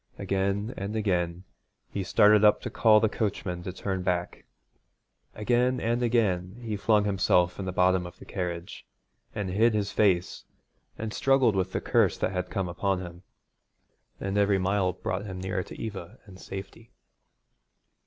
Again 0.17 0.73
and 0.75 0.95
again 0.95 1.43
he 1.91 2.03
started 2.03 2.43
up 2.43 2.59
to 2.61 2.71
call 2.71 2.99
the 2.99 3.07
coachman 3.07 3.61
to 3.61 3.71
turn 3.71 4.01
back; 4.01 4.45
again 5.35 5.79
and 5.79 6.01
again 6.01 6.57
he 6.59 6.75
flung 6.75 7.03
himself 7.03 7.59
in 7.59 7.65
the 7.65 7.71
bottom 7.71 8.07
of 8.07 8.17
the 8.17 8.25
carriage, 8.25 8.83
and 9.35 9.51
hid 9.51 9.75
his 9.75 9.91
face 9.91 10.43
and 10.97 11.13
struggled 11.13 11.55
with 11.55 11.71
the 11.71 11.79
curse 11.81 12.17
that 12.17 12.31
had 12.31 12.49
come 12.49 12.67
upon 12.67 12.99
him. 12.99 13.21
And 14.19 14.39
every 14.39 14.57
mile 14.57 14.91
brought 14.93 15.25
him 15.27 15.39
nearer 15.39 15.61
to 15.61 15.79
Eva 15.79 16.17
and 16.25 16.39
safety. 16.39 16.89